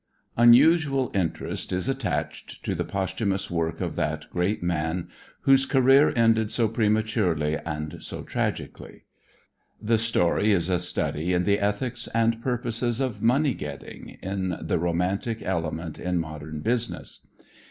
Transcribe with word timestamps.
Unusual 0.35 1.11
interest 1.13 1.71
is 1.71 1.87
attached 1.87 2.65
to 2.65 2.73
the 2.73 2.83
posthumous 2.83 3.51
work 3.51 3.81
of 3.81 3.95
that 3.95 4.25
great 4.31 4.63
man 4.63 5.09
whose 5.41 5.67
career 5.67 6.11
ended 6.15 6.51
so 6.51 6.67
prematurely 6.67 7.55
and 7.57 8.01
so 8.01 8.23
tragically. 8.23 9.03
The 9.79 9.99
story 9.99 10.53
is 10.53 10.69
a 10.71 10.79
study 10.79 11.33
in 11.33 11.43
the 11.43 11.59
ethics 11.59 12.07
and 12.15 12.41
purposes 12.41 12.99
of 12.99 13.21
money 13.21 13.53
getting, 13.53 14.17
in 14.23 14.57
the 14.59 14.79
romantic 14.79 15.43
element 15.43 15.99
in 15.99 16.17
modern 16.17 16.61
business. 16.61 17.27